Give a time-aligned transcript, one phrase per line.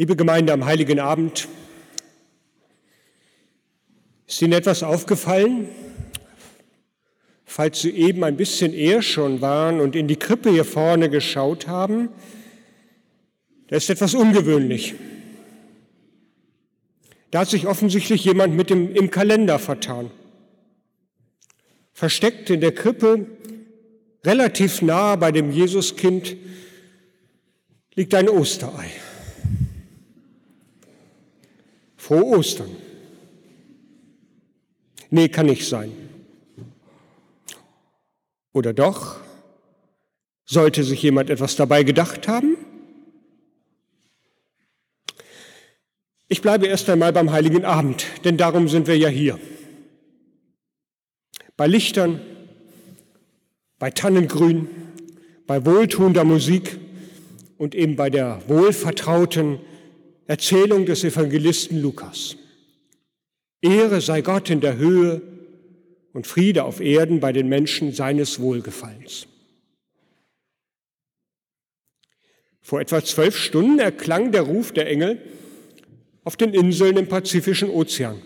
[0.00, 1.46] Liebe Gemeinde am heiligen Abend,
[4.26, 5.68] ist Ihnen etwas aufgefallen?
[7.44, 11.66] Falls Sie eben ein bisschen eher schon waren und in die Krippe hier vorne geschaut
[11.66, 12.08] haben,
[13.68, 14.94] da ist etwas ungewöhnlich.
[17.30, 20.10] Da hat sich offensichtlich jemand mit dem, im Kalender vertan.
[21.92, 23.26] Versteckt in der Krippe,
[24.24, 26.38] relativ nah bei dem Jesuskind,
[27.96, 28.90] liegt ein Osterei.
[32.10, 32.76] Frohe Ostern.
[35.10, 35.92] Nee, kann nicht sein.
[38.52, 39.20] Oder doch?
[40.44, 42.56] Sollte sich jemand etwas dabei gedacht haben?
[46.26, 49.38] Ich bleibe erst einmal beim heiligen Abend, denn darum sind wir ja hier.
[51.56, 52.20] Bei Lichtern,
[53.78, 54.68] bei Tannengrün,
[55.46, 56.76] bei wohltuender Musik
[57.56, 59.60] und eben bei der wohlvertrauten
[60.30, 62.36] Erzählung des Evangelisten Lukas.
[63.60, 65.22] Ehre sei Gott in der Höhe
[66.12, 69.26] und Friede auf Erden bei den Menschen seines Wohlgefallens.
[72.60, 75.20] Vor etwa zwölf Stunden erklang der Ruf der Engel
[76.22, 78.22] auf den Inseln im Pazifischen Ozean,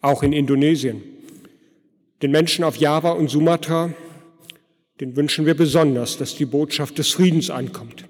[0.00, 1.02] auch in Indonesien.
[2.22, 3.92] Den Menschen auf Java und Sumatra,
[5.00, 8.04] den wünschen wir besonders, dass die Botschaft des Friedens ankommt.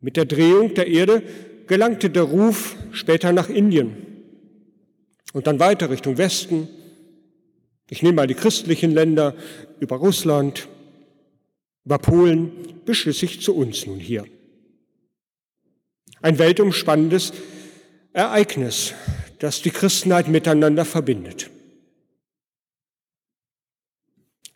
[0.00, 1.22] Mit der Drehung der Erde
[1.66, 3.96] gelangte der Ruf später nach Indien
[5.32, 6.68] und dann weiter Richtung Westen.
[7.90, 9.34] Ich nehme mal die christlichen Länder
[9.80, 10.68] über Russland,
[11.84, 12.52] über Polen
[12.84, 14.24] bis schließlich zu uns nun hier.
[16.20, 17.32] Ein weltumspannendes
[18.12, 18.94] Ereignis,
[19.38, 21.50] das die Christenheit miteinander verbindet.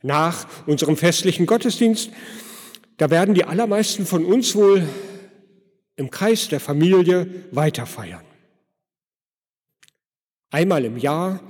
[0.03, 2.11] Nach unserem festlichen Gottesdienst,
[2.97, 4.83] da werden die allermeisten von uns wohl
[5.97, 8.25] im Kreis der Familie weiterfeiern.
[10.51, 11.41] Einmal im Jahr,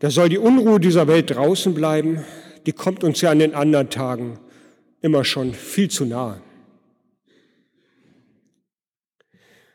[0.00, 2.24] da soll die Unruhe dieser Welt draußen bleiben,
[2.66, 4.38] die kommt uns ja an den anderen Tagen
[5.00, 6.40] immer schon viel zu nahe.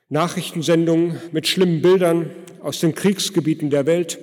[0.10, 2.32] Nachrichtensendungen mit schlimmen Bildern
[2.62, 4.18] aus den Kriegsgebieten der Welt,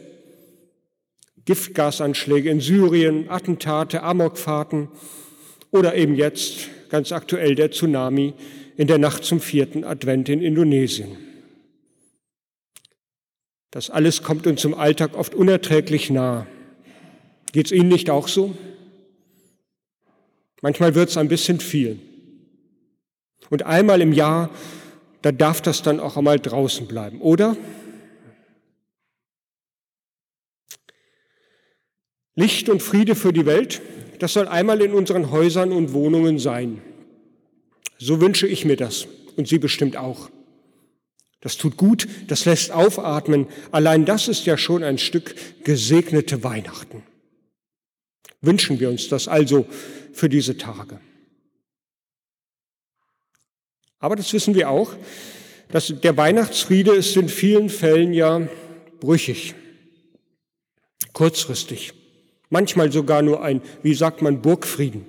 [1.45, 4.89] Giftgasanschläge in Syrien, Attentate, Amokfahrten
[5.71, 8.35] oder eben jetzt ganz aktuell der Tsunami
[8.77, 11.17] in der Nacht zum vierten Advent in Indonesien.
[13.71, 16.47] Das alles kommt uns im Alltag oft unerträglich nah.
[17.53, 18.57] Geht es Ihnen nicht auch so?
[20.63, 22.01] Manchmal wird es ein bisschen viel.
[23.51, 24.51] Und einmal im Jahr,
[25.23, 27.57] da darf das dann auch einmal draußen bleiben, oder?
[32.35, 33.81] Licht und Friede für die Welt,
[34.19, 36.83] das soll einmal in unseren Häusern und Wohnungen sein.
[37.99, 40.31] So wünsche ich mir das und Sie bestimmt auch.
[41.41, 43.47] Das tut gut, das lässt aufatmen.
[43.71, 45.35] Allein das ist ja schon ein Stück
[45.65, 47.03] gesegnete Weihnachten.
[48.41, 49.67] Wünschen wir uns das also
[50.13, 51.01] für diese Tage.
[53.99, 54.95] Aber das wissen wir auch,
[55.71, 58.49] dass der Weihnachtsfriede ist in vielen Fällen ja
[59.01, 59.55] brüchig,
[61.13, 61.93] kurzfristig,
[62.51, 65.07] manchmal sogar nur ein, wie sagt man, Burgfrieden.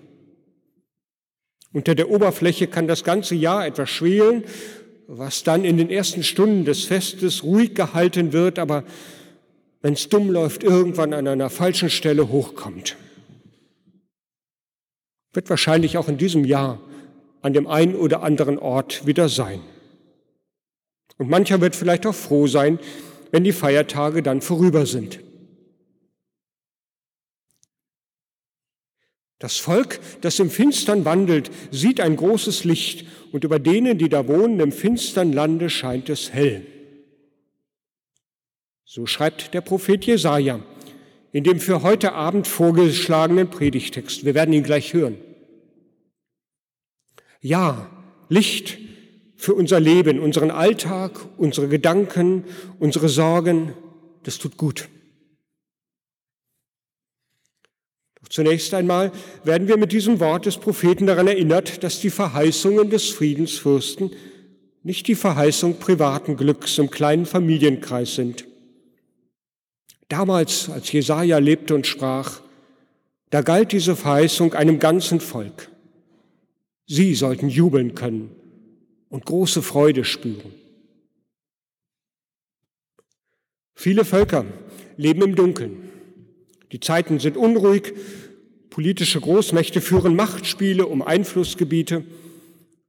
[1.78, 4.44] Unter der Oberfläche kann das ganze Jahr etwas schwelen,
[5.06, 8.84] was dann in den ersten Stunden des Festes ruhig gehalten wird, aber
[9.84, 12.98] wenn es dumm läuft, irgendwann an einer falschen Stelle hochkommt.
[15.34, 16.80] Wird wahrscheinlich auch in diesem Jahr
[17.44, 19.60] an dem einen oder anderen Ort wieder sein.
[21.20, 22.80] Und mancher wird vielleicht auch froh sein,
[23.30, 25.20] wenn die Feiertage dann vorüber sind.
[29.40, 34.28] Das Volk, das im Finstern wandelt, sieht ein großes Licht und über denen, die da
[34.28, 36.66] wohnen im finstern Lande, scheint es hell.
[38.84, 40.60] So schreibt der Prophet Jesaja
[41.32, 44.26] in dem für heute Abend vorgeschlagenen Predigtext.
[44.26, 45.18] Wir werden ihn gleich hören.
[47.42, 47.92] Ja,
[48.30, 48.80] Licht
[49.36, 52.46] für unser Leben, unseren Alltag, unsere Gedanken,
[52.80, 53.74] unsere Sorgen,
[54.24, 54.90] das tut gut.
[58.30, 59.12] Zunächst einmal
[59.44, 64.12] werden wir mit diesem Wort des Propheten daran erinnert, dass die Verheißungen des Friedensfürsten
[64.84, 68.46] nicht die Verheißung privaten Glücks im kleinen Familienkreis sind.
[70.10, 72.42] Damals, als Jesaja lebte und sprach,
[73.30, 75.70] da galt diese Verheißung einem ganzen Volk.
[76.86, 78.32] Sie sollten jubeln können
[79.10, 80.54] und große Freude spüren.
[83.76, 84.46] Viele Völker
[84.96, 85.90] leben im Dunkeln.
[86.72, 87.94] Die Zeiten sind unruhig,
[88.70, 92.04] politische Großmächte führen Machtspiele um Einflussgebiete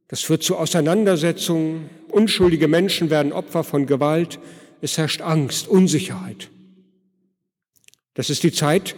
[0.08, 1.90] Das führt zu Auseinandersetzungen.
[2.10, 4.38] Unschuldige Menschen werden Opfer von Gewalt.
[4.80, 6.48] Es herrscht Angst, Unsicherheit.
[8.14, 8.96] Das ist die Zeit,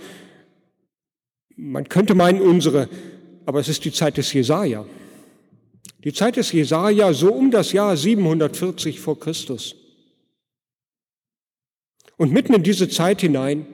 [1.57, 2.89] man könnte meinen unsere,
[3.45, 4.87] aber es ist die Zeit des Jesaja.
[6.05, 9.77] Die Zeit des Jesaja so um das Jahr 740 vor Christus.
[12.17, 13.67] Und mitten in diese Zeit hinein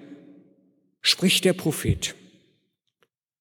[1.06, 2.16] spricht der Prophet.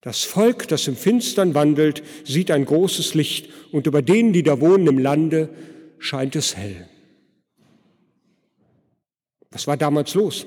[0.01, 4.62] Das Volk, das im Finstern wandelt, sieht ein großes Licht und über denen, die da
[4.62, 5.50] wohnen im Lande,
[5.97, 6.88] scheint es hell.
[9.50, 10.45] Was war damals los?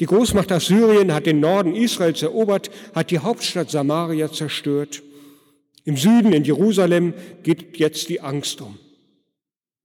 [0.00, 5.02] Die Großmacht Assyrien hat den Norden Israels erobert, hat die Hauptstadt Samaria zerstört.
[5.84, 8.78] Im Süden, in Jerusalem, geht jetzt die Angst um.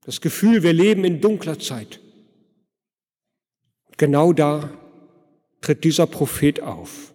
[0.03, 2.01] Das Gefühl, wir leben in dunkler Zeit.
[3.95, 4.73] Genau da
[5.61, 7.13] tritt dieser Prophet auf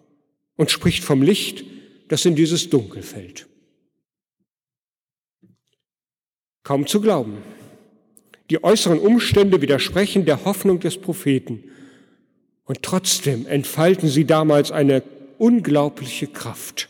[0.55, 1.63] und spricht vom Licht,
[2.07, 3.47] das in dieses Dunkel fällt.
[6.63, 7.37] Kaum zu glauben.
[8.49, 11.63] Die äußeren Umstände widersprechen der Hoffnung des Propheten.
[12.63, 15.03] Und trotzdem entfalten sie damals eine
[15.37, 16.89] unglaubliche Kraft.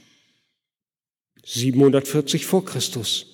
[1.43, 3.27] 740 vor Christus.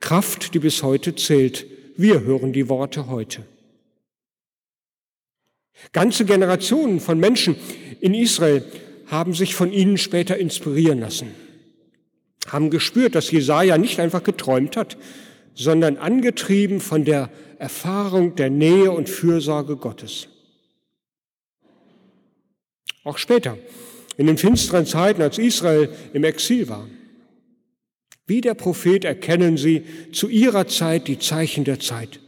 [0.00, 1.66] Kraft, die bis heute zählt.
[1.96, 3.44] Wir hören die Worte heute.
[5.92, 7.56] Ganze Generationen von Menschen
[8.00, 8.64] in Israel
[9.06, 11.28] haben sich von ihnen später inspirieren lassen,
[12.46, 14.96] haben gespürt, dass Jesaja nicht einfach geträumt hat,
[15.54, 20.28] sondern angetrieben von der Erfahrung der Nähe und Fürsorge Gottes.
[23.02, 23.58] Auch später,
[24.16, 26.86] in den finsteren Zeiten, als Israel im Exil war.
[28.26, 32.20] Wie der Prophet erkennen sie zu ihrer Zeit die Zeichen der Zeit.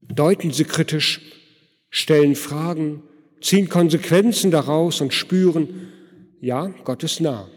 [0.00, 1.20] Deuten sie kritisch,
[1.92, 3.02] stellen Fragen,
[3.40, 5.92] ziehen Konsequenzen daraus und spüren,
[6.40, 7.48] ja, Gott ist nah.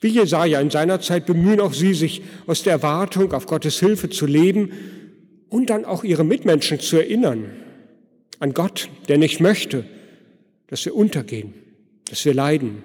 [0.00, 4.10] Wie Jesaja in seiner Zeit bemühen auch sie sich aus der Erwartung auf Gottes Hilfe
[4.10, 4.72] zu leben
[5.48, 7.52] und dann auch ihre Mitmenschen zu erinnern
[8.40, 9.84] an Gott, der nicht möchte,
[10.66, 11.54] dass wir untergehen,
[12.10, 12.82] dass wir leiden.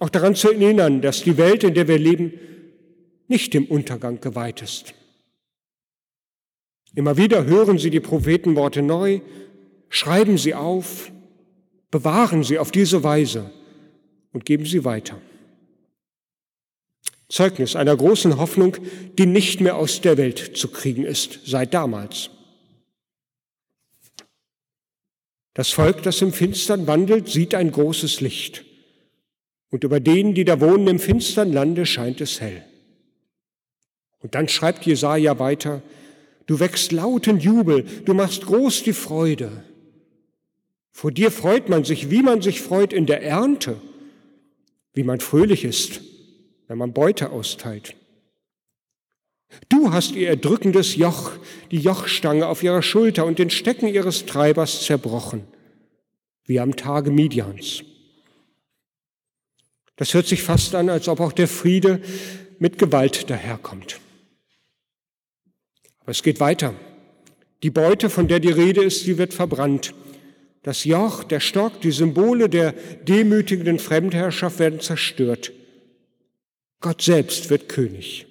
[0.00, 2.32] Auch daran zu erinnern, dass die Welt, in der wir leben,
[3.28, 4.94] nicht dem Untergang geweiht ist.
[6.94, 9.20] Immer wieder hören Sie die Prophetenworte neu,
[9.94, 11.12] schreiben sie auf,
[11.90, 13.52] bewahren sie auf diese Weise
[14.32, 15.20] und geben sie weiter.
[17.28, 18.76] Zeugnis einer großen Hoffnung,
[19.16, 22.30] die nicht mehr aus der Welt zu kriegen ist, seit damals.
[25.54, 28.64] Das Volk, das im Finstern wandelt, sieht ein großes Licht.
[29.70, 32.64] Und über denen, die da wohnen im finstern Lande, scheint es hell.
[34.18, 35.82] Und dann schreibt Jesaja weiter,
[36.46, 39.64] Du wächst lauten Jubel, du machst groß die Freude.
[40.90, 43.80] Vor dir freut man sich, wie man sich freut in der Ernte,
[44.92, 46.00] wie man fröhlich ist,
[46.68, 47.96] wenn man Beute austeilt.
[49.68, 51.32] Du hast ihr erdrückendes Joch,
[51.70, 55.44] die Jochstange auf ihrer Schulter und den Stecken ihres Treibers zerbrochen,
[56.44, 57.82] wie am Tage Midians.
[59.96, 62.00] Das hört sich fast an, als ob auch der Friede
[62.58, 64.00] mit Gewalt daherkommt.
[66.04, 66.74] Aber es geht weiter.
[67.62, 69.94] Die Beute, von der die Rede ist, die wird verbrannt.
[70.62, 72.72] Das Joch, der Stock, die Symbole der
[73.08, 75.52] demütigenden Fremdherrschaft werden zerstört.
[76.80, 78.26] Gott selbst wird König.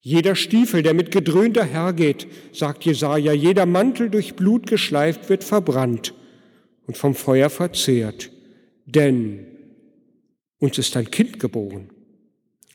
[0.00, 6.14] Jeder Stiefel, der mit gedröhnter hergeht, sagt Jesaja, jeder Mantel durch Blut geschleift wird verbrannt
[6.86, 8.30] und vom Feuer verzehrt.
[8.84, 9.48] Denn
[10.58, 11.90] uns ist ein Kind geboren.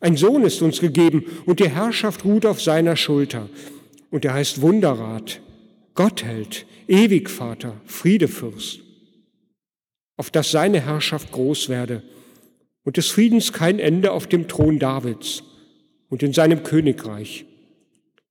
[0.01, 3.47] Ein Sohn ist uns gegeben und die Herrschaft ruht auf seiner Schulter.
[4.09, 5.41] Und er heißt Wunderrat,
[5.93, 8.81] Gottheld, Ewigvater, Friedefürst.
[10.17, 12.03] Auf dass seine Herrschaft groß werde
[12.83, 15.43] und des Friedens kein Ende auf dem Thron Davids
[16.09, 17.45] und in seinem Königreich,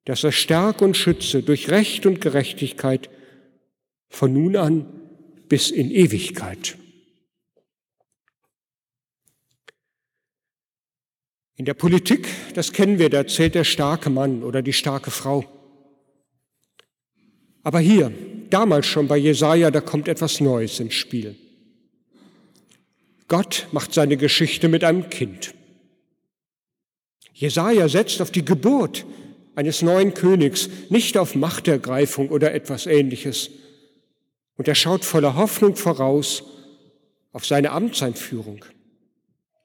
[0.04, 3.10] dass er stärke und schütze durch Recht und Gerechtigkeit
[4.08, 4.86] von nun an
[5.48, 6.76] bis in Ewigkeit.
[11.60, 15.44] In der Politik, das kennen wir, da zählt der starke Mann oder die starke Frau.
[17.62, 18.10] Aber hier,
[18.48, 21.36] damals schon bei Jesaja, da kommt etwas Neues ins Spiel.
[23.28, 25.52] Gott macht seine Geschichte mit einem Kind.
[27.34, 29.04] Jesaja setzt auf die Geburt
[29.54, 33.50] eines neuen Königs, nicht auf Machtergreifung oder etwas ähnliches.
[34.56, 36.42] Und er schaut voller Hoffnung voraus
[37.32, 38.64] auf seine Amtseinführung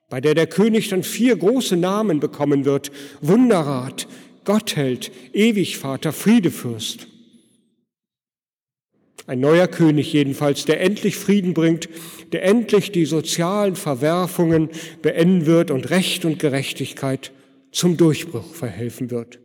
[0.09, 2.91] bei der der König dann vier große Namen bekommen wird.
[3.21, 4.07] Wunderrat,
[4.43, 7.07] Gottheld, Ewigvater, Friedefürst.
[9.27, 11.89] Ein neuer König jedenfalls, der endlich Frieden bringt,
[12.31, 14.69] der endlich die sozialen Verwerfungen
[15.01, 17.31] beenden wird und Recht und Gerechtigkeit
[17.71, 19.39] zum Durchbruch verhelfen wird.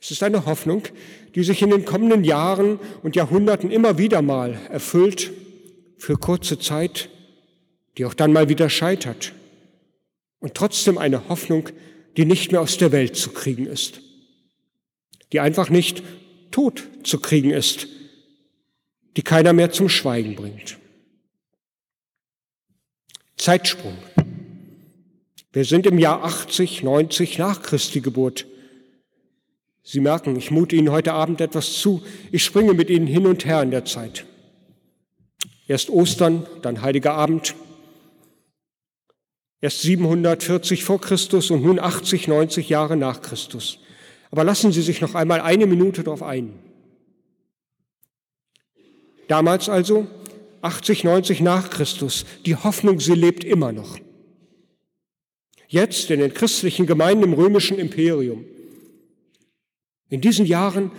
[0.00, 0.82] Es ist eine Hoffnung,
[1.34, 5.32] die sich in den kommenden Jahren und Jahrhunderten immer wieder mal erfüllt,
[5.98, 7.08] für kurze Zeit,
[7.96, 9.32] die auch dann mal wieder scheitert.
[10.38, 11.70] Und trotzdem eine Hoffnung,
[12.16, 14.00] die nicht mehr aus der Welt zu kriegen ist,
[15.32, 16.02] die einfach nicht
[16.50, 17.88] tot zu kriegen ist,
[19.16, 20.78] die keiner mehr zum Schweigen bringt.
[23.36, 23.96] Zeitsprung.
[25.52, 28.46] Wir sind im Jahr 80, 90 nach Christi Geburt.
[29.82, 32.02] Sie merken, ich mute Ihnen heute Abend etwas zu.
[32.32, 34.26] Ich springe mit Ihnen hin und her in der Zeit.
[35.68, 37.54] Erst Ostern, dann Heiliger Abend,
[39.66, 43.80] erst 740 vor Christus und nun 80, 90 Jahre nach Christus.
[44.30, 46.52] Aber lassen Sie sich noch einmal eine Minute darauf ein.
[49.26, 50.06] Damals also,
[50.62, 53.98] 80, 90 nach Christus, die Hoffnung, sie lebt immer noch.
[55.66, 58.44] Jetzt in den christlichen Gemeinden im römischen Imperium.
[60.10, 60.92] In diesen Jahren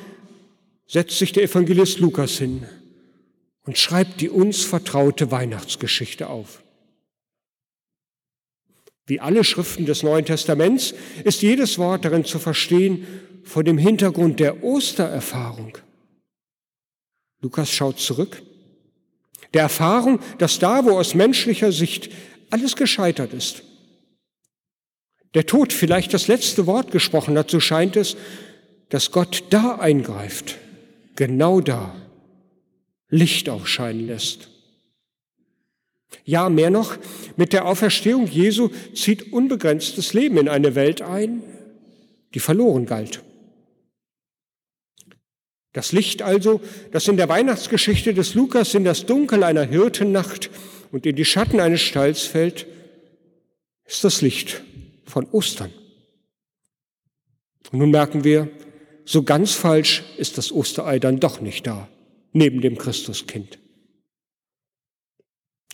[0.88, 2.65] setzt sich der Evangelist Lukas hin
[3.65, 6.63] und schreibt die uns vertraute Weihnachtsgeschichte auf.
[9.08, 13.08] Wie alle Schriften des Neuen Testaments ist jedes Wort darin zu verstehen
[13.44, 15.78] vor dem Hintergrund der Ostererfahrung.
[17.42, 18.42] Lukas schaut zurück.
[19.54, 22.10] Der Erfahrung, dass da, wo aus menschlicher Sicht
[22.50, 23.64] alles gescheitert ist,
[25.34, 28.18] der Tod vielleicht das letzte Wort gesprochen hat, so scheint es,
[28.90, 30.56] dass Gott da eingreift,
[31.16, 31.96] genau da,
[33.10, 34.50] Licht aufscheinen lässt.
[36.24, 36.98] Ja, mehr noch,
[37.36, 41.42] mit der Auferstehung Jesu zieht unbegrenztes Leben in eine Welt ein,
[42.34, 43.24] die verloren galt.
[45.74, 46.60] Das Licht also,
[46.92, 50.50] das in der Weihnachtsgeschichte des Lukas in das Dunkel einer Hirtennacht
[50.92, 52.66] und in die Schatten eines Stalls fällt,
[53.86, 54.64] ist das Licht
[55.06, 55.72] von Ostern.
[57.72, 58.50] Und nun merken wir,
[59.06, 61.88] so ganz falsch ist das Osterei dann doch nicht da,
[62.34, 63.60] neben dem Christuskind.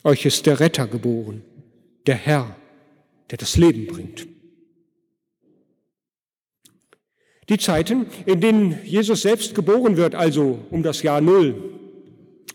[0.04, 1.44] Euch ist der Retter geboren,
[2.08, 2.56] der Herr,
[3.32, 4.28] der das Leben bringt.
[7.50, 11.56] Die Zeiten, in denen Jesus selbst geboren wird, also um das Jahr Null,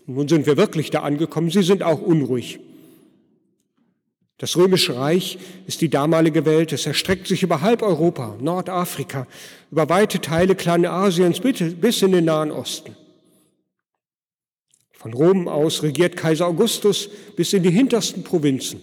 [0.05, 2.59] nun sind wir wirklich da angekommen, sie sind auch unruhig.
[4.39, 5.37] Das römische Reich
[5.67, 6.71] ist die damalige Welt.
[6.71, 9.27] Es erstreckt sich über halb Europa, Nordafrika,
[9.69, 12.95] über weite Teile Kleinasiens bis in den Nahen Osten.
[14.99, 18.81] Von Rom aus regiert Kaiser Augustus bis in die hintersten Provinzen.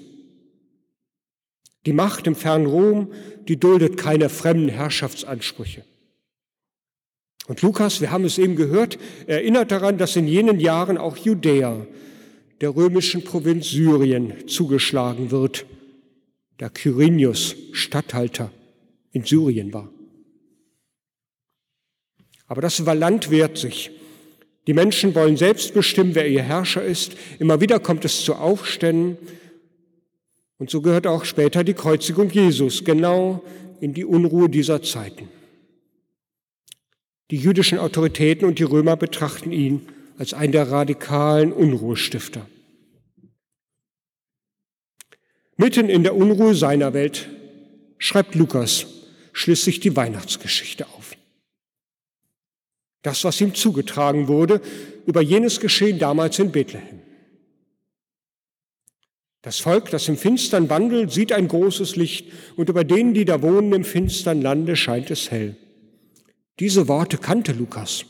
[1.85, 3.13] Die Macht im fernen Rom,
[3.47, 5.85] die duldet keine fremden Herrschaftsansprüche.
[7.49, 11.87] Und Lukas, wir haben es eben gehört, erinnert daran, dass in jenen Jahren auch Judäa,
[12.63, 15.67] der römischen Provinz Syrien, zugeschlagen wird,
[16.57, 18.51] da Quirinius Statthalter
[19.13, 19.91] in Syrien war.
[22.47, 23.91] Aber das Land wehrt sich.
[24.67, 27.17] Die Menschen wollen selbst bestimmen, wer ihr Herrscher ist.
[27.39, 29.17] Immer wieder kommt es zu Aufständen.
[30.59, 33.45] Und so gehört auch später die Kreuzigung Jesus genau
[33.81, 35.29] in die Unruhe dieser Zeiten.
[37.31, 42.47] Die jüdischen Autoritäten und die Römer betrachten ihn als einen der radikalen Unruhestifter.
[45.57, 47.29] Mitten in der Unruhe seiner Welt
[47.99, 48.87] schreibt Lukas
[49.33, 50.96] schließlich die Weihnachtsgeschichte auf
[53.07, 54.61] das, was ihm zugetragen wurde,
[55.07, 57.01] über jenes Geschehen damals in Bethlehem.
[59.43, 63.43] Das Volk, das im Finstern wandelt, sieht ein großes Licht, und über denen, die da
[63.43, 65.55] wohnen im finstern Lande, scheint es hell.
[66.59, 68.05] Diese Worte kannte Lukas.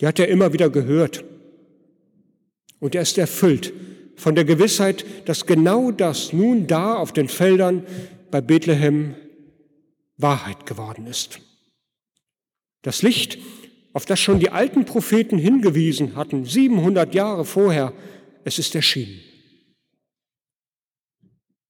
[0.00, 1.22] Die hat er immer wieder gehört.
[2.80, 3.74] Und er ist erfüllt
[4.16, 7.84] von der Gewissheit, dass genau das nun da auf den Feldern
[8.30, 9.16] bei Bethlehem
[10.16, 11.40] Wahrheit geworden ist.
[12.80, 13.38] Das Licht,
[13.94, 17.92] auf das schon die alten Propheten hingewiesen hatten, 700 Jahre vorher,
[18.44, 19.20] es ist erschienen.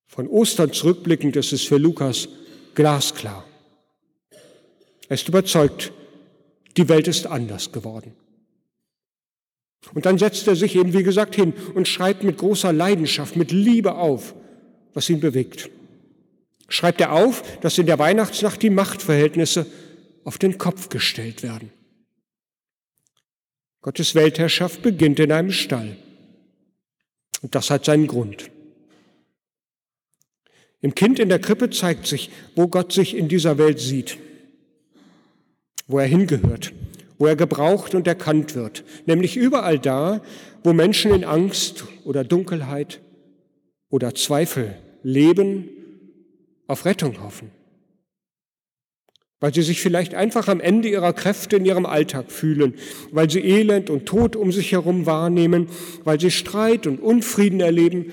[0.09, 2.28] Von Ostern zurückblickend ist es für Lukas
[2.75, 3.45] glasklar.
[5.09, 5.93] Er ist überzeugt,
[6.78, 8.14] die Welt ist anders geworden.
[9.93, 13.52] Und dann setzt er sich eben, wie gesagt, hin und schreibt mit großer Leidenschaft, mit
[13.52, 14.35] Liebe auf,
[14.95, 15.69] was ihn bewegt.
[16.69, 19.66] Schreibt er auf, dass in der Weihnachtsnacht die Machtverhältnisse
[20.25, 21.71] auf den Kopf gestellt werden.
[23.85, 25.97] Gottes Weltherrschaft beginnt in einem Stall.
[27.43, 28.50] Und das hat seinen Grund.
[30.81, 34.17] Im Kind in der Krippe zeigt sich, wo Gott sich in dieser Welt sieht,
[35.87, 36.73] wo er hingehört
[37.19, 40.21] wo er gebraucht und erkannt wird, nämlich überall da,
[40.62, 43.00] wo Menschen in Angst oder Dunkelheit
[43.88, 45.69] oder Zweifel leben,
[46.67, 47.50] auf Rettung hoffen,
[49.45, 52.73] weil sie sich vielleicht einfach am Ende ihrer Kräfte in ihrem Alltag fühlen,
[53.11, 55.69] weil sie Elend und Tod um sich herum wahrnehmen,
[56.03, 58.11] weil sie Streit und Unfrieden erleben,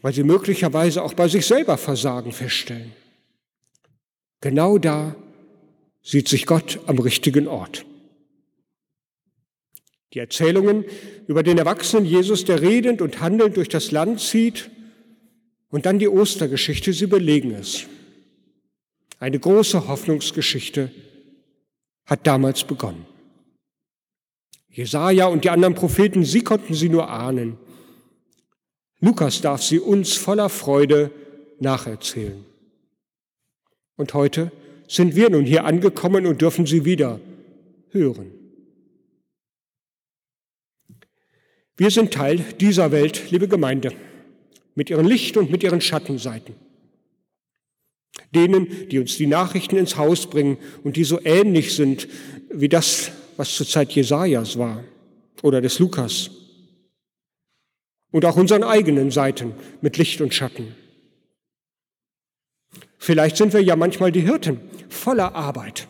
[0.00, 2.92] weil sie möglicherweise auch bei sich selber Versagen feststellen.
[4.40, 5.14] Genau da
[6.02, 7.84] sieht sich Gott am richtigen Ort.
[10.14, 10.86] Die Erzählungen
[11.26, 14.70] über den erwachsenen Jesus, der redend und handelnd durch das Land zieht,
[15.68, 17.84] und dann die Ostergeschichte, sie belegen es.
[19.20, 20.90] Eine große Hoffnungsgeschichte
[22.06, 23.04] hat damals begonnen.
[24.70, 27.58] Jesaja und die anderen Propheten, sie konnten sie nur ahnen.
[29.00, 31.10] Lukas darf sie uns voller Freude
[31.58, 32.46] nacherzählen.
[33.96, 34.52] Und heute
[34.88, 37.20] sind wir nun hier angekommen und dürfen sie wieder
[37.90, 38.32] hören.
[41.76, 43.92] Wir sind Teil dieser Welt, liebe Gemeinde,
[44.74, 46.54] mit ihren Licht- und mit ihren Schattenseiten.
[48.34, 52.08] Denen, die uns die Nachrichten ins Haus bringen und die so ähnlich sind
[52.52, 54.84] wie das, was zur Zeit Jesajas war
[55.42, 56.30] oder des Lukas.
[58.12, 60.74] Und auch unseren eigenen Seiten mit Licht und Schatten.
[62.98, 65.88] Vielleicht sind wir ja manchmal die Hirten voller Arbeit.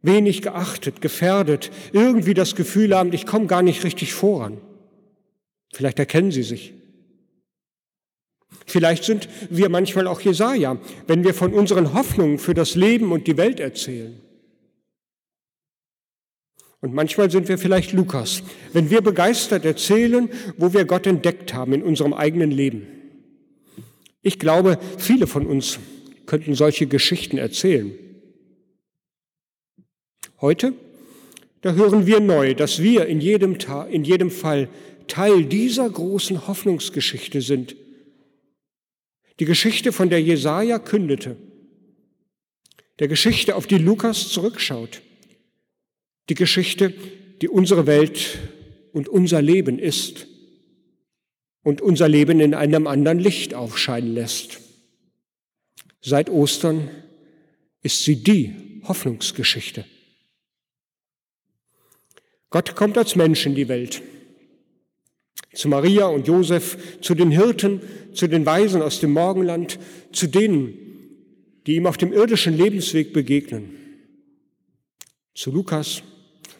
[0.00, 4.58] Wenig geachtet, gefährdet, irgendwie das Gefühl haben, ich komme gar nicht richtig voran.
[5.72, 6.72] Vielleicht erkennen Sie sich.
[8.68, 13.26] Vielleicht sind wir manchmal auch Jesaja, wenn wir von unseren Hoffnungen für das Leben und
[13.26, 14.20] die Welt erzählen.
[16.80, 18.42] Und manchmal sind wir vielleicht Lukas,
[18.74, 22.86] wenn wir begeistert erzählen, wo wir Gott entdeckt haben in unserem eigenen Leben.
[24.20, 25.78] Ich glaube, viele von uns
[26.26, 27.92] könnten solche Geschichten erzählen.
[30.42, 30.74] Heute,
[31.62, 33.56] da hören wir neu, dass wir in jedem,
[33.90, 34.68] in jedem Fall
[35.06, 37.74] Teil dieser großen Hoffnungsgeschichte sind,
[39.38, 41.36] die Geschichte, von der Jesaja kündete,
[42.98, 45.02] der Geschichte, auf die Lukas zurückschaut,
[46.28, 46.92] die Geschichte,
[47.40, 48.38] die unsere Welt
[48.92, 50.26] und unser Leben ist
[51.62, 54.60] und unser Leben in einem anderen Licht aufscheinen lässt.
[56.00, 56.90] Seit Ostern
[57.82, 59.84] ist sie die Hoffnungsgeschichte.
[62.50, 64.02] Gott kommt als Mensch in die Welt
[65.58, 67.80] zu Maria und Josef, zu den Hirten,
[68.12, 69.80] zu den Weisen aus dem Morgenland,
[70.12, 70.72] zu denen,
[71.66, 73.70] die ihm auf dem irdischen Lebensweg begegnen.
[75.34, 76.04] Zu Lukas,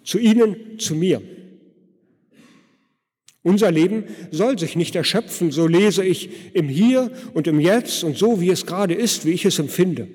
[0.03, 1.23] zu Ihnen, zu mir.
[3.45, 8.19] Unser Leben soll sich nicht erschöpfen, so lese ich, im Hier und im Jetzt und
[8.19, 10.09] so, wie es gerade ist, wie ich es empfinde,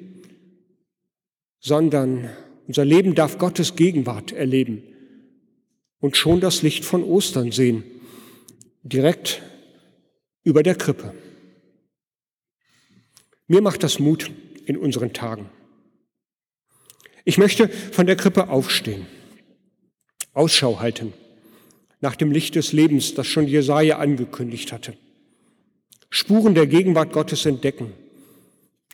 [1.61, 2.29] sondern
[2.67, 4.83] unser Leben darf Gottes Gegenwart erleben
[6.01, 7.85] und schon das Licht von Ostern sehen
[8.83, 9.41] direkt
[10.43, 11.13] über der Krippe.
[13.47, 14.31] Mir macht das Mut
[14.65, 15.49] in unseren Tagen.
[17.25, 19.07] Ich möchte von der Krippe aufstehen,
[20.33, 21.13] Ausschau halten
[22.01, 24.93] nach dem Licht des Lebens, das schon Jesaja angekündigt hatte.
[26.09, 27.93] Spuren der Gegenwart Gottes entdecken.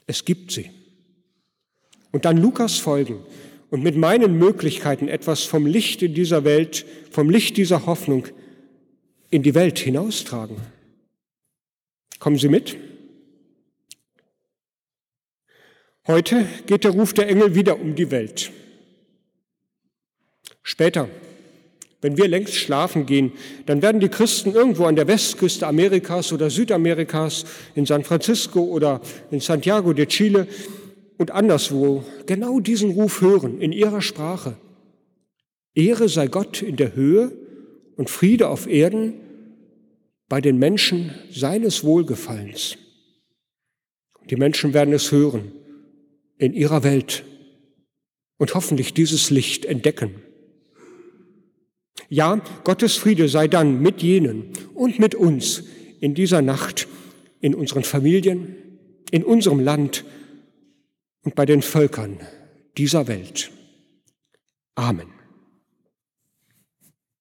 [0.06, 0.69] Es gibt sie.
[2.12, 3.19] Und dann Lukas folgen
[3.71, 8.28] und mit meinen Möglichkeiten etwas vom Licht in dieser Welt, vom Licht dieser Hoffnung
[9.30, 10.58] in die Welt hinaustragen.
[12.20, 12.76] Kommen Sie mit?
[16.08, 18.52] Heute geht der Ruf der Engel wieder um die Welt.
[20.63, 21.08] Später,
[22.02, 23.34] wenn wir längst schlafen gehen,
[23.65, 29.02] dann werden die Christen irgendwo an der Westküste Amerikas oder Südamerikas, in San Francisco oder
[29.32, 30.48] in Santiago de Chile
[31.18, 34.56] und anderswo genau diesen Ruf hören in ihrer Sprache.
[35.76, 37.32] Ehre sei Gott in der Höhe
[38.00, 39.14] und Friede auf Erden
[40.30, 42.78] bei den Menschen seines Wohlgefallens.
[44.30, 45.52] Die Menschen werden es hören
[46.38, 47.26] in ihrer Welt
[48.38, 50.16] und hoffentlich dieses Licht entdecken.
[52.08, 55.66] Ja, Gottes Friede sei dann mit jenen und mit uns
[56.00, 56.88] in dieser Nacht,
[57.42, 58.56] in unseren Familien,
[59.12, 60.06] in unserem Land
[61.26, 62.18] und bei den Völkern
[62.78, 63.52] dieser Welt.
[64.76, 65.19] Amen.